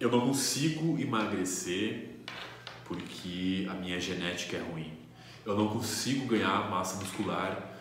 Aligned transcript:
Eu 0.00 0.10
não 0.10 0.26
consigo 0.26 0.98
emagrecer 0.98 2.10
porque 2.84 3.66
a 3.70 3.74
minha 3.74 4.00
genética 4.00 4.56
é 4.56 4.60
ruim. 4.60 4.92
Eu 5.46 5.56
não 5.56 5.68
consigo 5.68 6.26
ganhar 6.26 6.68
massa 6.68 6.96
muscular 6.96 7.72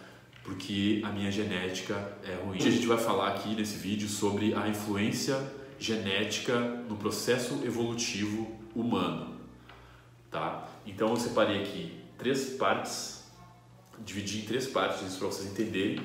porque 0.44 1.02
a 1.04 1.10
minha 1.10 1.32
genética 1.32 1.96
é 2.24 2.36
ruim. 2.36 2.58
Hoje 2.58 2.68
a 2.68 2.72
gente 2.72 2.88
vai 2.88 2.98
falar 2.98 3.30
aqui 3.30 3.56
nesse 3.56 3.78
vídeo 3.78 4.08
sobre 4.08 4.54
a 4.54 4.68
influência 4.68 5.36
genética 5.80 6.60
no 6.88 6.96
processo 6.96 7.62
evolutivo 7.66 8.56
humano, 8.76 9.36
tá? 10.30 10.70
Então 10.86 11.10
eu 11.10 11.18
separei 11.18 11.62
aqui 11.64 12.00
três 12.18 12.52
partes, 12.52 13.24
dividi 14.06 14.40
em 14.40 14.46
três 14.46 14.68
partes 14.68 15.16
para 15.18 15.28
vocês 15.28 15.52
entenderem 15.52 16.00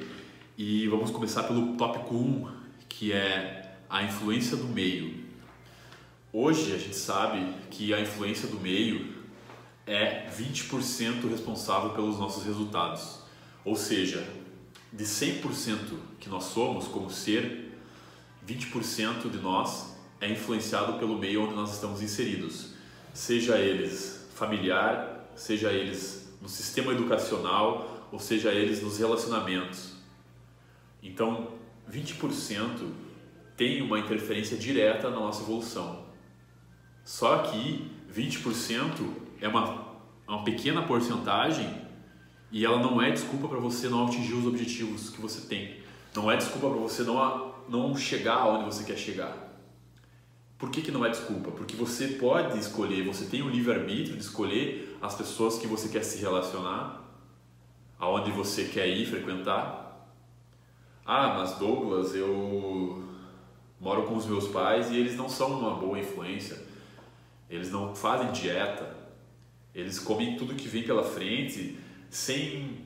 e 0.59 0.89
vamos 0.89 1.11
começar 1.11 1.43
pelo 1.43 1.77
tópico 1.77 2.15
1, 2.15 2.51
que 2.89 3.13
é 3.13 3.77
a 3.91 4.03
influência 4.03 4.57
do 4.57 4.65
meio. 4.65 5.27
Hoje 6.33 6.73
a 6.73 6.79
gente 6.79 6.97
sabe 6.97 7.47
que 7.71 7.93
a 7.93 8.01
influência 8.01 8.49
do 8.49 8.59
meio 8.59 9.15
é 9.87 10.27
20% 10.31 11.29
responsável 11.29 11.91
pelos 11.91 12.19
nossos 12.19 12.45
resultados. 12.45 13.21
Ou 13.67 13.77
seja, 13.77 14.27
de 14.91 15.05
100% 15.05 15.79
que 16.19 16.31
nós 16.31 16.45
somos 16.45 16.89
como 16.89 17.11
ser, 17.11 17.77
20% 18.49 19.31
de 19.31 19.39
nós 19.39 19.95
é 20.21 20.31
influenciado 20.31 20.95
pelo 20.95 21.19
meio 21.19 21.45
onde 21.45 21.55
nós 21.55 21.75
estamos 21.75 22.01
inseridos, 22.01 22.71
seja 23.13 23.59
eles 23.59 24.27
familiar, 24.35 25.29
seja 25.35 25.71
eles 25.71 26.33
no 26.41 26.49
sistema 26.49 26.93
educacional, 26.93 28.09
ou 28.11 28.19
seja 28.19 28.53
eles 28.53 28.83
nos 28.83 28.99
relacionamentos. 28.99 29.96
Então, 31.09 31.49
20% 31.91 32.91
tem 33.57 33.81
uma 33.83 33.99
interferência 33.99 34.57
direta 34.57 35.11
na 35.11 35.17
nossa 35.17 35.43
evolução. 35.43 36.05
Só 37.05 37.39
que 37.39 37.91
20% 38.13 39.09
é 39.41 39.49
uma, 39.49 39.87
uma 40.27 40.45
pequena 40.45 40.83
porcentagem 40.83 41.87
e 42.51 42.65
ela 42.65 42.79
não 42.79 43.01
é 43.01 43.11
desculpa 43.11 43.49
para 43.49 43.59
você 43.59 43.89
não 43.89 44.07
atingir 44.07 44.35
os 44.35 44.47
objetivos 44.47 45.11
que 45.11 45.21
você 45.21 45.47
tem. 45.47 45.77
Não 46.15 46.31
é 46.31 46.37
desculpa 46.37 46.71
para 46.71 46.79
você 46.79 47.03
não, 47.03 47.55
não 47.69 47.97
chegar 47.97 48.37
aonde 48.37 48.65
você 48.65 48.85
quer 48.85 48.97
chegar. 48.97 49.47
Por 50.59 50.71
que, 50.71 50.81
que 50.81 50.91
não 50.91 51.05
é 51.05 51.11
desculpa? 51.11 51.51
Porque 51.51 51.77
você 51.77 52.09
pode 52.09 52.59
escolher, 52.59 53.05
você 53.05 53.27
tem 53.27 53.43
o 53.43 53.51
livre-arbítrio 53.51 54.17
de 54.17 54.23
escolher 54.23 54.97
as 55.03 55.15
pessoas 55.15 55.59
que 55.59 55.67
você 55.67 55.89
quer 55.89 56.03
se 56.03 56.19
relacionar, 56.19 57.05
aonde 57.99 58.31
você 58.31 58.65
quer 58.65 58.89
ir 58.89 59.07
frequentar. 59.07 59.86
Ah, 61.07 61.35
mas 61.39 61.53
Douglas, 61.53 62.17
eu 62.17 63.05
moro 63.79 64.03
com 64.03 64.17
os 64.17 64.27
meus 64.27 64.49
pais 64.49 64.91
e 64.91 64.97
eles 64.97 65.17
não 65.17 65.29
são 65.29 65.57
uma 65.57 65.77
boa 65.77 65.99
influência. 65.99 66.61
Eles 67.49 67.71
não 67.71 67.95
fazem 67.95 68.33
dieta. 68.33 68.97
Eles 69.73 70.01
comem 70.01 70.37
tudo 70.37 70.57
que 70.57 70.67
vem 70.67 70.83
pela 70.83 71.05
frente 71.05 71.79
sem 72.11 72.85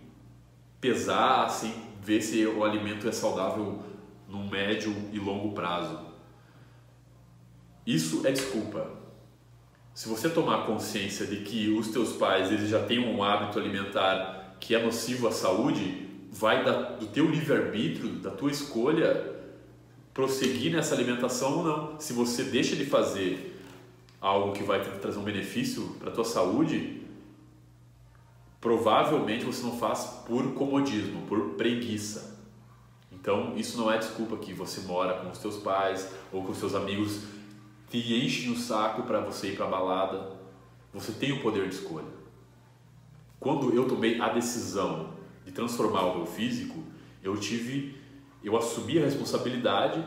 pesar, 0.81 1.49
sem 1.49 1.73
ver 2.03 2.21
se 2.21 2.45
o 2.45 2.63
alimento 2.63 3.09
é 3.09 3.13
saudável 3.13 3.83
no 4.29 4.47
médio 4.47 4.95
e 5.13 5.19
longo 5.19 5.53
prazo. 5.53 5.99
Isso 7.87 8.27
é 8.27 8.33
desculpa. 8.33 8.91
Se 9.95 10.09
você 10.09 10.29
tomar 10.29 10.67
consciência 10.67 11.27
de 11.27 11.37
que 11.39 11.71
os 11.71 11.89
teus 11.89 12.13
pais 12.13 12.53
eles 12.53 12.69
já 12.69 12.85
têm 12.85 12.99
um 12.99 13.23
hábito 13.23 13.59
alimentar 13.59 14.57
que 14.61 14.75
é 14.75 14.83
nocivo 14.83 15.27
à 15.27 15.33
saúde, 15.33 16.10
vai 16.31 16.65
da, 16.65 16.93
do 16.93 17.07
teu 17.07 17.29
livre-arbítrio, 17.29 18.13
da 18.13 18.31
tua 18.31 18.51
escolha, 18.51 19.35
prosseguir 20.15 20.73
nessa 20.73 20.95
alimentação 20.95 21.59
ou 21.59 21.65
não. 21.65 22.01
Se 22.01 22.13
você 22.13 22.45
deixa 22.45 22.77
de 22.77 22.87
fazer 22.87 23.61
algo 24.21 24.53
que 24.53 24.63
vai 24.63 24.81
trazer 24.99 25.19
um 25.19 25.25
benefício 25.25 25.97
para 25.99 26.11
a 26.11 26.13
tua 26.13 26.25
saúde, 26.25 27.03
provavelmente 28.61 29.45
você 29.45 29.63
não 29.63 29.77
faz 29.77 30.05
por 30.27 30.55
comodismo, 30.55 31.23
por 31.27 31.55
preguiça. 31.55 32.39
Então, 33.11 33.57
isso 33.57 33.77
não 33.77 33.91
é 33.91 33.99
desculpa 33.99 34.37
que 34.37 34.55
você 34.55 34.83
mora 34.83 35.15
com 35.15 35.31
os 35.31 35.39
seus 35.39 35.57
pais 35.57 36.11
ou 36.33 36.45
com 36.45 36.53
os 36.53 36.59
seus 36.59 36.75
amigos 36.75 37.23
te 37.91 38.25
enchem 38.25 38.53
o 38.53 38.57
saco 38.57 39.03
para 39.03 39.21
você 39.21 39.49
ir 39.49 39.57
para 39.57 39.67
a 39.67 39.71
balada. 39.71 40.31
Você 40.95 41.13
tem 41.13 41.33
o 41.33 41.43
poder 41.43 41.69
de 41.69 41.75
escolha. 41.75 42.07
Quando 43.39 43.75
eu 43.75 43.89
tomei 43.89 44.21
a 44.21 44.29
decisão 44.29 45.20
de 45.51 45.53
transformar 45.53 46.03
o 46.05 46.19
meu 46.19 46.27
físico, 46.27 46.83
eu 47.23 47.37
tive, 47.37 47.97
eu 48.43 48.57
assumi 48.57 48.99
a 48.99 49.03
responsabilidade 49.03 50.03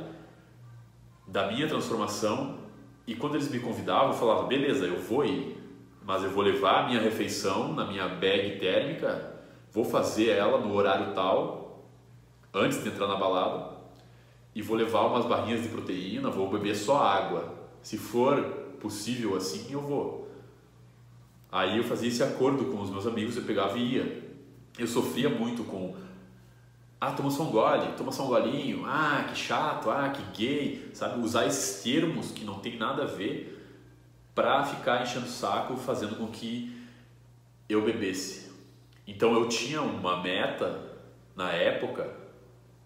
da 1.28 1.52
minha 1.52 1.68
transformação 1.68 2.60
e 3.06 3.14
quando 3.14 3.36
eles 3.36 3.50
me 3.50 3.60
convidavam, 3.60 4.08
eu 4.08 4.14
falava, 4.14 4.48
beleza, 4.48 4.86
eu 4.86 5.00
vou 5.00 5.26
ir, 5.26 5.58
mas 6.02 6.24
eu 6.24 6.30
vou 6.30 6.44
levar 6.44 6.84
a 6.84 6.88
minha 6.88 7.02
refeição 7.02 7.74
na 7.74 7.86
minha 7.86 8.08
bag 8.08 8.58
térmica, 8.58 9.36
vou 9.72 9.84
fazer 9.84 10.30
ela 10.30 10.60
no 10.60 10.74
horário 10.74 11.14
tal, 11.14 11.90
antes 12.54 12.82
de 12.82 12.90
entrar 12.90 13.08
na 13.08 13.16
balada, 13.16 13.74
e 14.56 14.62
vou 14.62 14.78
levar 14.78 15.02
umas 15.08 15.26
barrinhas 15.26 15.62
de 15.62 15.68
proteína, 15.68 16.30
vou 16.30 16.50
beber 16.50 16.76
só 16.76 17.04
água. 17.04 17.54
Se 17.82 17.98
for 17.98 18.42
possível 18.80 19.36
assim, 19.36 19.74
eu 19.74 19.82
vou. 19.82 20.30
Aí 21.52 21.78
eu 21.78 21.84
fazia 21.84 22.08
esse 22.08 22.24
acordo 22.24 22.66
com 22.66 22.82
os 22.82 22.90
meus 22.90 23.06
amigos, 23.06 23.36
eu 23.36 23.44
pegava 23.44 23.78
e 23.78 23.96
ia. 23.96 24.24
Eu 24.78 24.88
sofria 24.88 25.30
muito 25.30 25.64
com 25.64 25.96
ah, 27.00 27.12
toma 27.12 27.30
só 27.30 27.44
um 27.44 27.52
gole, 27.52 27.92
toma 27.98 28.14
só 28.14 28.24
um 28.24 28.28
golinho, 28.28 28.86
ah, 28.86 29.26
que 29.28 29.38
chato, 29.38 29.90
ah, 29.92 30.08
que 30.10 30.42
gay, 30.42 30.90
sabe? 30.94 31.20
Usar 31.22 31.46
esses 31.46 31.84
termos 31.84 32.32
que 32.32 32.46
não 32.46 32.60
tem 32.60 32.78
nada 32.78 33.04
a 33.04 33.06
ver 33.06 33.62
para 34.34 34.64
ficar 34.64 35.04
enchendo 35.04 35.26
o 35.26 35.30
saco, 35.30 35.76
fazendo 35.76 36.16
com 36.16 36.28
que 36.28 36.74
eu 37.68 37.84
bebesse. 37.84 38.52
Então 39.06 39.34
eu 39.34 39.50
tinha 39.50 39.82
uma 39.82 40.24
meta 40.24 40.80
na 41.36 41.52
época 41.52 42.10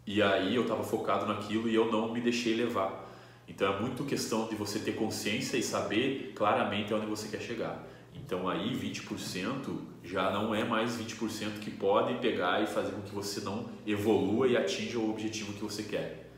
e 0.04 0.20
aí 0.20 0.56
eu 0.56 0.64
estava 0.64 0.84
focado 0.84 1.28
naquilo 1.28 1.70
e 1.70 1.76
eu 1.76 1.92
não 1.92 2.12
me 2.12 2.20
deixei 2.20 2.56
levar. 2.56 3.08
Então 3.48 3.72
é 3.72 3.80
muito 3.80 4.04
questão 4.04 4.48
de 4.48 4.56
você 4.56 4.80
ter 4.80 4.94
consciência 4.94 5.58
e 5.58 5.64
saber 5.64 6.34
claramente 6.36 6.92
onde 6.92 7.06
você 7.06 7.28
quer 7.28 7.40
chegar. 7.40 7.88
Então 8.26 8.48
aí 8.48 8.76
20% 8.76 9.80
já 10.04 10.32
não 10.32 10.54
é 10.54 10.64
mais 10.64 10.98
20% 10.98 11.60
que 11.60 11.72
pode 11.72 12.16
pegar 12.20 12.62
e 12.62 12.68
fazer 12.68 12.92
com 12.92 13.02
que 13.02 13.14
você 13.14 13.42
não 13.42 13.70
evolua 13.86 14.48
e 14.48 14.58
atinja 14.58 15.00
o 15.00 15.10
objetivo 15.10 15.54
que 15.54 15.64
você 15.64 15.84
quer. 15.84 16.30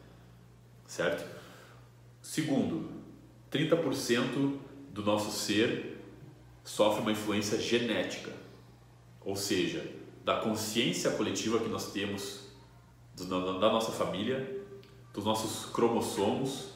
Certo? 0.86 1.26
Segundo, 2.22 2.90
30% 3.52 4.58
do 4.92 5.04
nosso 5.04 5.32
ser 5.32 5.98
sofre 6.64 7.02
uma 7.02 7.12
influência 7.12 7.60
genética, 7.60 8.32
ou 9.22 9.36
seja, 9.36 9.86
da 10.24 10.38
consciência 10.38 11.12
coletiva 11.12 11.60
que 11.60 11.70
nós 11.70 11.92
temos 11.92 12.50
da 13.16 13.70
nossa 13.72 13.92
família, 13.92 14.60
dos 15.14 15.26
nossos 15.26 15.66
cromossomos, 15.72 16.70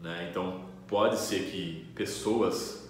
né? 0.00 0.28
Então 0.30 0.64
pode 0.86 1.18
ser 1.18 1.50
que 1.50 1.86
pessoas 1.94 2.83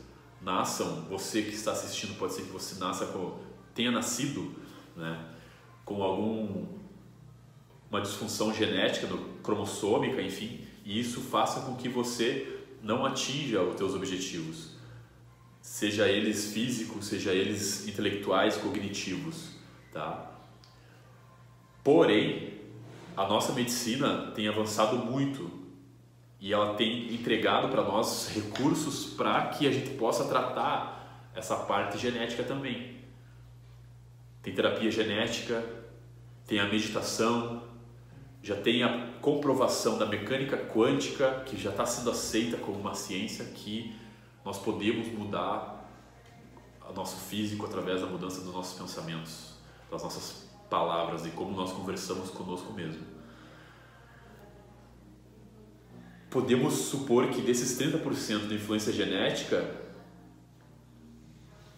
nasçam, 0.45 1.03
você 1.09 1.43
que 1.43 1.55
está 1.55 1.73
assistindo 1.73 2.17
pode 2.19 2.35
ser 2.35 2.43
que 2.43 2.51
você 2.51 2.79
nasça 2.79 3.07
com, 3.07 3.39
tenha 3.75 3.91
nascido, 3.91 4.55
né? 4.97 5.25
Com 5.85 6.03
algum 6.03 6.67
uma 7.91 8.01
disfunção 8.01 8.53
genética, 8.53 9.07
cromossômica, 9.43 10.21
enfim, 10.21 10.61
e 10.85 10.99
isso 10.99 11.21
faça 11.21 11.61
com 11.61 11.77
que 11.77 11.89
você 11.89 12.61
não 12.83 13.07
atinja 13.07 13.63
os 13.63 13.77
teus 13.77 13.95
objetivos, 13.95 14.71
seja 15.63 16.09
eles 16.09 16.53
físicos, 16.53 17.07
seja 17.07 17.33
eles 17.33 17.87
intelectuais, 17.87 18.57
cognitivos, 18.57 19.51
tá? 19.93 20.33
Porém, 21.85 22.55
a 23.17 23.27
nossa 23.29 23.53
medicina 23.53 24.33
tem 24.35 24.49
avançado 24.49 24.97
muito 24.99 25.64
e 26.45 26.53
ela 26.53 26.75
tem 26.75 27.15
entregado 27.15 27.71
para 27.71 27.83
nós 27.83 28.29
recursos 28.29 29.15
para 29.15 29.47
que 29.47 29.67
a 29.67 29.73
gente 29.73 29.97
possa 29.97 30.27
tratar 30.27 31.31
essa 31.35 31.57
parte 31.57 31.97
genética 31.97 32.43
também. 32.43 32.99
Tem 34.43 34.55
terapia 34.55 34.91
genética, 34.91 35.65
tem 36.47 36.61
a 36.61 36.67
meditação, 36.67 37.63
já 38.43 38.55
tem 38.55 38.83
a 38.83 39.15
comprovação 39.23 39.97
da 39.97 40.05
mecânica 40.05 40.59
quântica, 40.59 41.43
que 41.47 41.57
já 41.57 41.71
está 41.71 41.87
sendo 41.87 42.11
aceita 42.11 42.59
como 42.59 42.79
uma 42.79 42.93
ciência, 42.93 43.47
que 43.47 43.97
nós 44.45 44.59
podemos 44.59 45.09
mudar 45.09 45.89
o 46.87 46.93
nosso 46.93 47.17
físico 47.25 47.65
através 47.65 48.03
da 48.03 48.07
mudança 48.07 48.43
dos 48.43 48.53
nossos 48.53 48.79
pensamentos, 48.79 49.55
das 49.91 50.03
nossas 50.03 50.47
palavras 50.69 51.25
e 51.25 51.31
como 51.31 51.57
nós 51.57 51.73
conversamos 51.73 52.29
conosco 52.29 52.71
mesmo. 52.75 53.24
Podemos 56.35 56.75
supor 56.75 57.29
que 57.29 57.41
desses 57.41 57.79
30% 57.79 58.49
de 58.49 58.57
influência 58.57 58.93
genética, 58.93 59.71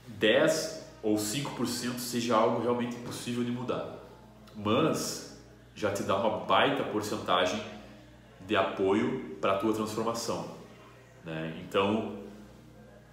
10 0.08 0.92
ou 1.02 1.16
5% 1.16 1.98
seja 1.98 2.36
algo 2.36 2.62
realmente 2.62 2.96
impossível 2.96 3.44
de 3.44 3.50
mudar. 3.50 3.98
Mas 4.56 5.38
já 5.74 5.92
te 5.92 6.04
dá 6.04 6.16
uma 6.16 6.46
baita 6.46 6.82
porcentagem 6.84 7.62
de 8.46 8.56
apoio 8.56 9.36
para 9.42 9.56
a 9.56 9.58
tua 9.58 9.74
transformação. 9.74 10.56
Né? 11.22 11.54
Então, 11.60 12.20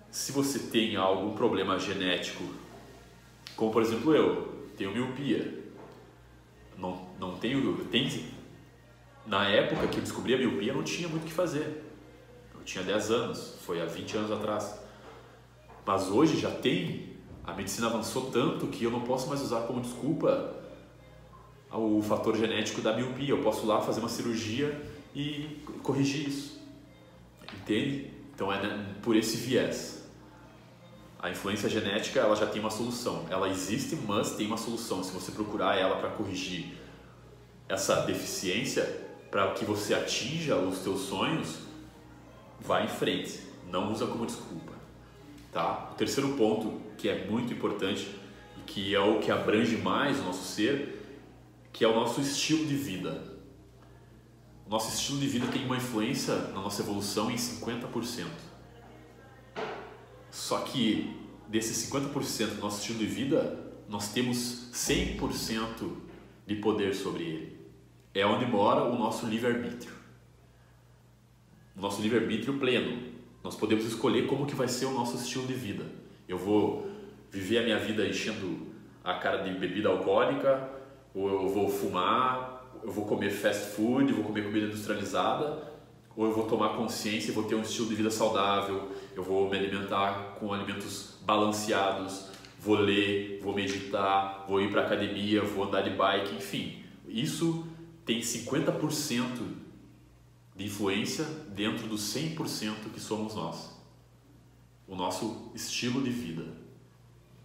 se 0.10 0.32
você 0.32 0.60
tem 0.60 0.96
algum 0.96 1.36
problema 1.36 1.78
genético, 1.78 2.42
como 3.58 3.70
por 3.70 3.82
exemplo 3.82 4.16
eu, 4.16 4.70
tenho 4.78 4.94
miopia, 4.94 5.62
não, 6.78 7.06
não 7.20 7.36
tenho, 7.36 7.84
tem, 7.92 8.08
na 9.26 9.48
época 9.48 9.88
que 9.88 9.98
eu 9.98 10.02
descobri 10.02 10.34
a 10.34 10.38
miopia 10.38 10.74
não 10.74 10.84
tinha 10.84 11.08
muito 11.08 11.24
o 11.24 11.26
que 11.26 11.34
fazer. 11.34 11.84
Eu 12.54 12.62
tinha 12.64 12.84
10 12.84 13.12
anos, 13.12 13.56
foi 13.66 13.82
há 13.82 13.86
20 13.86 14.18
anos 14.18 14.32
atrás. 14.32 14.80
Mas 15.86 16.10
hoje 16.10 16.40
já 16.40 16.52
tem, 16.52 17.14
a 17.44 17.54
medicina 17.54 17.88
avançou 17.88 18.32
tanto 18.32 18.68
que 18.68 18.84
eu 18.84 18.92
não 18.92 19.02
posso 19.02 19.28
mais 19.28 19.42
usar 19.42 19.62
como 19.62 19.82
desculpa 19.82 20.56
o 21.72 22.02
fator 22.02 22.36
genético 22.36 22.82
da 22.82 22.96
miopia. 22.96 23.30
Eu 23.30 23.42
posso 23.42 23.66
lá 23.66 23.82
fazer 23.82 24.00
uma 24.00 24.10
cirurgia 24.10 24.80
e 25.16 25.62
corrigir 25.82 26.28
isso. 26.28 26.62
Entende? 27.54 28.12
Então 28.34 28.52
é 28.52 28.62
né, 28.62 28.96
por 29.02 29.16
esse 29.16 29.38
viés. 29.38 30.04
A 31.20 31.30
influência 31.30 31.70
genética 31.70 32.20
ela 32.20 32.36
já 32.36 32.46
tem 32.46 32.60
uma 32.60 32.70
solução. 32.70 33.26
Ela 33.30 33.50
existe, 33.50 33.96
mas 33.96 34.36
tem 34.36 34.48
uma 34.48 34.58
solução. 34.58 35.04
Se 35.04 35.12
você 35.12 35.32
procurar 35.32 35.78
ela 35.78 35.96
para 35.98 36.10
corrigir 36.10 36.78
essa 37.70 38.02
deficiência, 38.02 39.03
para 39.34 39.52
que 39.56 39.66
você 39.66 39.96
atinja 39.96 40.56
os 40.56 40.80
teus 40.80 41.02
sonhos, 41.02 41.58
vá 42.60 42.84
em 42.84 42.88
frente. 42.88 43.42
Não 43.68 43.92
usa 43.92 44.06
como 44.06 44.28
desculpa. 44.28 44.74
Tá? 45.52 45.90
O 45.92 45.96
terceiro 45.96 46.30
ponto 46.36 46.80
que 46.98 47.10
é 47.10 47.26
muito 47.26 47.52
importante 47.52 48.08
e 48.60 48.62
que 48.62 48.94
é 48.94 49.00
o 49.00 49.20
que 49.20 49.32
abrange 49.32 49.76
mais 49.78 50.20
o 50.20 50.24
nosso 50.24 50.44
ser, 50.44 51.04
que 51.72 51.84
é 51.84 51.88
o 51.88 51.96
nosso 51.96 52.22
estilo 52.22 52.66
de 52.68 52.76
vida 52.76 53.34
nosso 54.68 54.94
estilo 54.96 55.20
de 55.20 55.28
vida 55.28 55.48
tem 55.48 55.66
uma 55.66 55.78
influência 55.78 56.36
na 56.36 56.62
nossa 56.62 56.82
evolução 56.82 57.30
em 57.30 57.36
50%. 57.36 58.26
Só 60.32 60.62
que 60.62 61.16
desses 61.48 61.92
50% 61.92 62.56
do 62.56 62.62
nosso 62.62 62.80
estilo 62.80 63.00
de 63.00 63.06
vida, 63.06 63.72
nós 63.88 64.12
temos 64.12 64.72
100% 64.74 65.92
de 66.48 66.56
poder 66.56 66.96
sobre 66.96 67.24
ele. 67.24 67.63
É 68.14 68.26
onde 68.26 68.46
mora 68.46 68.84
o 68.84 68.98
nosso 68.98 69.26
livre-arbítrio. 69.26 69.94
O 71.76 71.82
nosso 71.82 72.02
livre-arbítrio 72.02 72.60
pleno. 72.60 73.02
Nós 73.44 73.56
podemos 73.56 73.86
escolher 73.86 74.28
como 74.28 74.46
que 74.46 74.54
vai 74.54 74.68
ser 74.68 74.86
o 74.86 74.92
nosso 74.92 75.18
estilo 75.18 75.48
de 75.48 75.54
vida. 75.54 75.86
Eu 76.28 76.38
vou 76.38 76.88
viver 77.32 77.58
a 77.58 77.64
minha 77.64 77.80
vida 77.80 78.08
enchendo 78.08 78.68
a 79.04 79.16
cara 79.16 79.38
de 79.44 79.58
bebida 79.58 79.90
alcoólica, 79.90 80.70
ou 81.14 81.28
eu 81.28 81.50
vou 81.50 81.68
fumar, 81.68 82.64
eu 82.84 82.92
vou 82.92 83.06
comer 83.06 83.32
fast 83.32 83.76
food, 83.76 84.14
vou 84.14 84.24
comer 84.24 84.44
comida 84.44 84.68
industrializada, 84.68 85.74
ou 86.16 86.26
eu 86.26 86.34
vou 86.34 86.46
tomar 86.46 86.70
consciência 86.70 87.32
e 87.32 87.34
vou 87.34 87.44
ter 87.44 87.56
um 87.56 87.62
estilo 87.62 87.90
de 87.90 87.96
vida 87.96 88.12
saudável, 88.12 88.92
eu 89.16 89.24
vou 89.24 89.50
me 89.50 89.58
alimentar 89.58 90.38
com 90.40 90.54
alimentos 90.54 91.18
balanceados, 91.26 92.30
vou 92.60 92.76
ler, 92.76 93.40
vou 93.42 93.54
meditar, 93.54 94.46
vou 94.48 94.62
ir 94.62 94.70
para 94.70 94.84
academia, 94.84 95.42
vou 95.42 95.66
andar 95.66 95.82
de 95.82 95.90
bike, 95.90 96.36
enfim. 96.36 96.84
Isso 97.08 97.68
tem 98.06 98.20
50% 98.20 99.64
de 100.56 100.66
influência 100.66 101.26
dentro 101.56 101.88
dos 101.88 102.02
100% 102.14 102.92
que 102.94 103.00
somos 103.00 103.36
nós. 103.36 103.72
O 104.88 104.96
nosso 104.96 105.52
estilo 105.56 106.02
de 106.02 106.10
vida. 106.10 106.46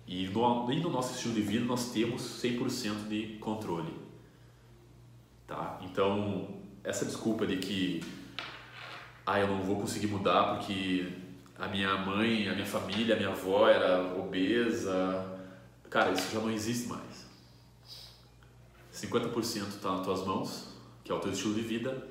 E 0.07 0.27
no, 0.27 0.73
e 0.73 0.81
no 0.81 0.91
nosso 0.91 1.15
estilo 1.15 1.35
de 1.35 1.43
vida 1.43 1.65
nós 1.65 1.93
temos 1.93 2.23
100% 2.43 3.09
de 3.09 3.39
controle. 3.39 3.95
Tá? 5.47 5.79
Então, 5.83 6.49
essa 6.83 7.05
desculpa 7.05 7.47
de 7.47 7.57
que 7.59 8.03
ah, 9.25 9.41
eu 9.41 9.49
não 9.49 9.63
vou 9.63 9.77
conseguir 9.77 10.07
mudar 10.07 10.55
porque 10.57 11.13
a 11.59 11.69
minha 11.69 11.97
mãe, 11.99 12.49
a 12.49 12.55
minha 12.55 12.67
família, 12.67 13.15
a 13.15 13.19
minha 13.19 13.31
avó 13.31 13.69
era 13.69 14.15
obesa, 14.15 15.39
cara, 15.91 16.13
isso 16.13 16.33
já 16.33 16.41
não 16.41 16.51
existe 16.51 16.89
mais. 16.89 17.28
50% 19.00 19.69
está 19.69 19.93
nas 19.93 20.05
tuas 20.05 20.27
mãos, 20.27 20.69
que 21.05 21.12
é 21.12 21.15
o 21.15 21.21
teu 21.21 21.33
estilo 21.33 21.55
de 21.55 21.62
vida, 21.62 22.06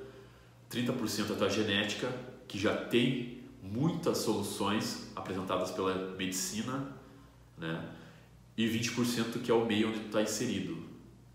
30% 0.71 1.29
é 1.29 1.33
a 1.33 1.35
tua 1.35 1.49
genética, 1.49 2.11
que 2.47 2.57
já 2.57 2.75
tem 2.75 3.43
muitas 3.61 4.19
soluções 4.19 5.11
apresentadas 5.15 5.71
pela 5.71 6.15
medicina, 6.15 6.95
né? 7.57 7.89
e 8.57 8.65
20% 8.67 9.41
que 9.41 9.51
é 9.51 9.53
o 9.53 9.65
meio 9.65 9.89
onde 9.89 9.99
tu 9.99 10.05
está 10.07 10.21
inserido 10.21 10.83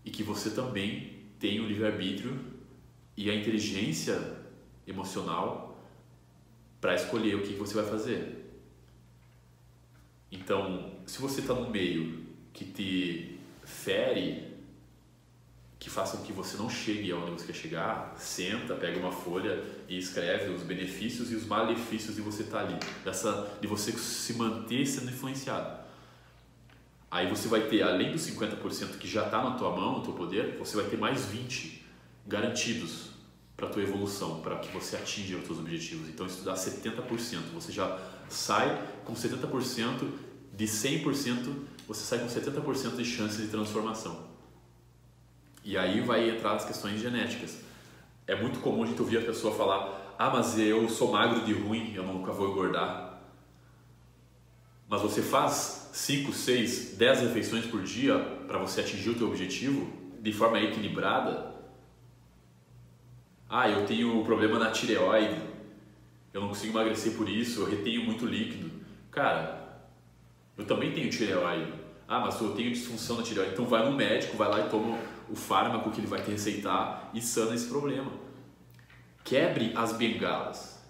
e 0.03 0.11
que 0.11 0.23
você 0.23 0.49
também 0.49 1.23
tem 1.39 1.59
o 1.59 1.67
livre-arbítrio 1.67 2.37
e 3.15 3.29
a 3.29 3.35
inteligência 3.35 4.37
emocional 4.85 5.81
para 6.81 6.95
escolher 6.95 7.35
o 7.35 7.43
que 7.43 7.53
você 7.53 7.75
vai 7.75 7.85
fazer. 7.85 8.43
Então, 10.31 10.95
se 11.05 11.21
você 11.21 11.41
está 11.41 11.53
no 11.53 11.69
meio 11.69 12.25
que 12.51 12.65
te 12.65 13.39
fere, 13.63 14.42
faça 15.93 16.17
com 16.17 16.23
que 16.23 16.33
você 16.33 16.57
não 16.57 16.69
chegue 16.69 17.11
aonde 17.11 17.31
você 17.31 17.45
quer 17.45 17.53
chegar, 17.53 18.15
senta, 18.17 18.73
pega 18.75 18.99
uma 18.99 19.11
folha 19.11 19.63
e 19.87 19.97
escreve 19.97 20.51
os 20.51 20.63
benefícios 20.63 21.31
e 21.31 21.35
os 21.35 21.45
malefícios 21.45 22.15
de 22.15 22.21
você 22.21 22.43
estar 22.43 22.59
tá 22.59 22.65
ali, 22.65 22.79
dessa, 23.05 23.57
de 23.61 23.67
você 23.67 23.91
se 23.91 24.33
manter 24.33 24.85
sendo 24.85 25.11
influenciado. 25.11 25.83
Aí 27.11 27.29
você 27.29 27.47
vai 27.47 27.67
ter, 27.67 27.83
além 27.83 28.11
dos 28.11 28.27
50% 28.27 28.97
que 28.97 29.07
já 29.07 29.25
está 29.25 29.43
na 29.43 29.51
tua 29.51 29.69
mão, 29.69 29.99
no 29.99 30.03
teu 30.03 30.13
poder, 30.13 30.57
você 30.57 30.75
vai 30.75 30.85
ter 30.85 30.97
mais 30.97 31.27
20% 31.27 31.83
garantidos 32.25 33.11
para 33.55 33.67
a 33.67 33.69
tua 33.69 33.83
evolução, 33.83 34.41
para 34.41 34.57
que 34.57 34.71
você 34.71 34.95
atinja 34.95 35.37
os 35.37 35.45
teus 35.45 35.59
objetivos. 35.59 36.09
Então 36.09 36.25
dá 36.43 36.55
70%. 36.55 37.53
Você 37.53 37.71
já 37.71 37.99
sai 38.27 38.81
com 39.05 39.13
70% 39.13 40.09
de 40.55 40.65
100%, 40.65 41.53
você 41.87 42.01
sai 42.01 42.19
com 42.19 42.27
70% 42.27 42.95
de 42.95 43.05
chances 43.05 43.41
de 43.41 43.47
transformação. 43.47 44.32
E 45.63 45.77
aí 45.77 46.01
vai 46.01 46.29
entrar 46.29 46.53
as 46.53 46.65
questões 46.65 46.99
genéticas. 46.99 47.59
É 48.27 48.35
muito 48.35 48.59
comum 48.59 48.83
a 48.83 48.85
gente 48.85 49.01
ouvir 49.01 49.17
a 49.17 49.21
pessoa 49.21 49.55
falar: 49.55 50.15
"Ah, 50.17 50.29
mas 50.29 50.57
eu 50.59 50.89
sou 50.89 51.11
magro 51.11 51.45
de 51.45 51.53
ruim, 51.53 51.93
eu 51.95 52.03
nunca 52.03 52.31
vou 52.31 52.49
engordar". 52.49 53.19
Mas 54.89 55.01
você 55.01 55.21
faz 55.21 55.89
5, 55.93 56.33
6, 56.33 56.95
10 56.97 57.21
refeições 57.21 57.65
por 57.65 57.81
dia 57.81 58.19
para 58.47 58.57
você 58.57 58.81
atingir 58.81 59.11
o 59.11 59.15
teu 59.15 59.27
objetivo 59.27 59.91
de 60.21 60.31
forma 60.31 60.59
equilibrada. 60.59 61.53
Ah, 63.49 63.69
eu 63.69 63.85
tenho 63.85 64.23
problema 64.23 64.57
na 64.59 64.71
tireoide, 64.71 65.41
eu 66.33 66.41
não 66.41 66.47
consigo 66.49 66.73
emagrecer 66.73 67.13
por 67.13 67.29
isso, 67.29 67.61
eu 67.61 67.69
retenho 67.69 68.03
muito 68.03 68.25
líquido. 68.25 68.71
Cara, 69.11 69.79
eu 70.57 70.65
também 70.65 70.91
tenho 70.91 71.09
tireoide. 71.09 71.71
Ah, 72.07 72.19
mas 72.19 72.39
eu 72.41 72.53
tenho 72.53 72.71
disfunção 72.71 73.17
na 73.17 73.23
tireoide. 73.23 73.53
Então 73.53 73.65
vai 73.65 73.85
no 73.85 73.95
médico, 73.95 74.37
vai 74.37 74.49
lá 74.49 74.65
e 74.65 74.69
toma 74.69 74.97
o 75.29 75.35
fármaco 75.35 75.89
que 75.91 75.99
ele 75.99 76.07
vai 76.07 76.21
te 76.21 76.31
receitar 76.31 77.09
e 77.13 77.21
sana 77.21 77.55
esse 77.55 77.67
problema. 77.67 78.11
Quebre 79.23 79.71
as 79.75 79.93
bengalas. 79.93 80.83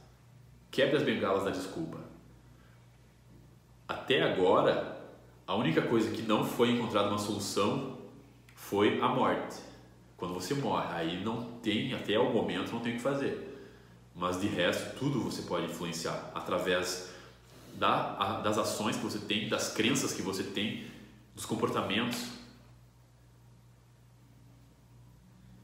Quebre 0.72 0.98
as 0.98 1.04
bengalas 1.04 1.44
da 1.44 1.52
desculpa. 1.52 2.00
Até 3.88 4.24
agora, 4.24 5.02
a 5.46 5.56
única 5.56 5.82
coisa 5.84 6.10
que 6.12 6.24
não 6.24 6.44
foi 6.44 6.72
encontrada 6.72 7.10
uma 7.10 7.18
solução 7.20 7.98
foi 8.56 9.00
a 9.00 9.08
morte. 9.08 9.58
Quando 10.18 10.34
você 10.34 10.54
morre, 10.54 10.88
aí 10.96 11.24
não 11.24 11.44
tem, 11.62 11.94
até 11.94 12.18
o 12.18 12.34
momento, 12.34 12.72
não 12.72 12.80
tem 12.80 12.94
o 12.94 12.96
que 12.96 13.02
fazer. 13.02 13.50
Mas 14.16 14.40
de 14.40 14.48
resto, 14.48 14.98
tudo 14.98 15.22
você 15.22 15.42
pode 15.44 15.66
influenciar 15.66 16.32
através 16.34 17.14
da, 17.76 18.16
a, 18.18 18.42
das 18.42 18.58
ações 18.58 18.96
que 18.96 19.04
você 19.04 19.20
tem, 19.20 19.50
das 19.50 19.74
crenças 19.74 20.14
que 20.14 20.22
você 20.22 20.44
tem, 20.44 20.86
dos 21.36 21.46
comportamentos. 21.46 22.26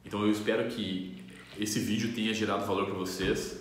Então 0.04 0.24
eu 0.24 0.32
espero 0.32 0.68
que 0.70 1.24
esse 1.60 1.80
vídeo 1.80 2.14
tenha 2.14 2.34
gerado 2.34 2.66
valor 2.66 2.86
para 2.86 2.96
vocês. 2.96 3.60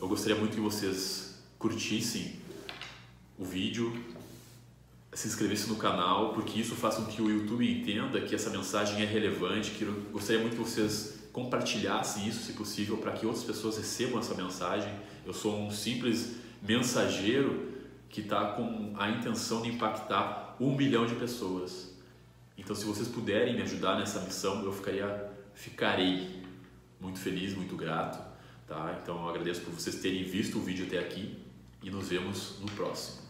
Eu 0.00 0.08
gostaria 0.08 0.36
muito 0.36 0.54
que 0.54 0.60
vocês 0.60 1.40
curtissem 1.58 2.36
o 3.38 3.44
vídeo, 3.44 3.92
se 5.12 5.28
inscrevesse 5.28 5.68
no 5.68 5.76
canal, 5.76 6.32
porque 6.32 6.58
isso 6.58 6.74
faz 6.74 6.96
com 6.96 7.04
que 7.04 7.22
o 7.22 7.30
YouTube 7.30 7.70
entenda 7.70 8.20
que 8.20 8.34
essa 8.34 8.50
mensagem 8.50 9.02
é 9.02 9.04
relevante, 9.04 9.70
que 9.72 9.82
eu 9.82 9.92
gostaria 10.10 10.40
muito 10.40 10.56
que 10.56 10.62
vocês 10.62 11.28
compartilhassem 11.32 12.26
isso, 12.26 12.44
se 12.44 12.52
possível, 12.54 12.96
para 12.98 13.12
que 13.12 13.24
outras 13.24 13.44
pessoas 13.44 13.76
recebam 13.76 14.18
essa 14.18 14.34
mensagem. 14.34 14.92
Eu 15.24 15.32
sou 15.32 15.58
um 15.58 15.70
simples 15.70 16.32
mensageiro 16.60 17.71
que 18.12 18.20
está 18.20 18.52
com 18.52 18.92
a 18.98 19.08
intenção 19.08 19.62
de 19.62 19.70
impactar 19.70 20.54
um 20.60 20.76
milhão 20.76 21.06
de 21.06 21.14
pessoas. 21.14 21.96
Então, 22.58 22.76
se 22.76 22.84
vocês 22.84 23.08
puderem 23.08 23.56
me 23.56 23.62
ajudar 23.62 23.98
nessa 23.98 24.20
missão, 24.20 24.62
eu 24.62 24.70
ficaria, 24.70 25.30
ficarei 25.54 26.42
muito 27.00 27.18
feliz, 27.18 27.54
muito 27.54 27.74
grato. 27.74 28.22
Tá? 28.68 28.98
Então, 29.02 29.16
eu 29.22 29.30
agradeço 29.30 29.62
por 29.62 29.72
vocês 29.72 29.96
terem 29.96 30.22
visto 30.24 30.58
o 30.58 30.60
vídeo 30.60 30.86
até 30.86 30.98
aqui 30.98 31.38
e 31.82 31.90
nos 31.90 32.10
vemos 32.10 32.58
no 32.60 32.70
próximo. 32.72 33.21